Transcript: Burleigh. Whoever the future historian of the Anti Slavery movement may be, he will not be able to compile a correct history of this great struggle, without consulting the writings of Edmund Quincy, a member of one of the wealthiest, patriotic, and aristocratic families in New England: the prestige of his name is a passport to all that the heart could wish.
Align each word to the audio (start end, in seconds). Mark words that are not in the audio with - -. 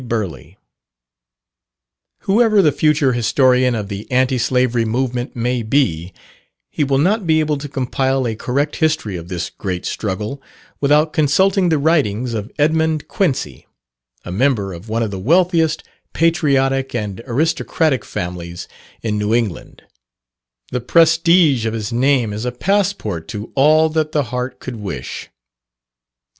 Burleigh. 0.03 0.55
Whoever 2.21 2.63
the 2.63 2.71
future 2.71 3.13
historian 3.13 3.75
of 3.75 3.87
the 3.87 4.11
Anti 4.11 4.39
Slavery 4.39 4.83
movement 4.83 5.35
may 5.35 5.61
be, 5.61 6.11
he 6.71 6.83
will 6.83 6.97
not 6.97 7.27
be 7.27 7.39
able 7.39 7.59
to 7.59 7.69
compile 7.69 8.25
a 8.27 8.33
correct 8.35 8.77
history 8.77 9.15
of 9.15 9.27
this 9.27 9.51
great 9.51 9.85
struggle, 9.85 10.41
without 10.79 11.13
consulting 11.13 11.69
the 11.69 11.77
writings 11.77 12.33
of 12.33 12.51
Edmund 12.57 13.07
Quincy, 13.09 13.67
a 14.25 14.31
member 14.31 14.73
of 14.73 14.89
one 14.89 15.03
of 15.03 15.11
the 15.11 15.19
wealthiest, 15.19 15.83
patriotic, 16.13 16.95
and 16.95 17.21
aristocratic 17.27 18.03
families 18.03 18.67
in 19.03 19.19
New 19.19 19.35
England: 19.35 19.83
the 20.71 20.81
prestige 20.81 21.67
of 21.67 21.75
his 21.75 21.93
name 21.93 22.33
is 22.33 22.43
a 22.43 22.51
passport 22.51 23.27
to 23.27 23.51
all 23.53 23.87
that 23.89 24.13
the 24.13 24.23
heart 24.23 24.59
could 24.59 24.77
wish. 24.77 25.29